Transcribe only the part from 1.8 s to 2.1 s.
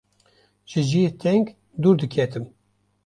dûr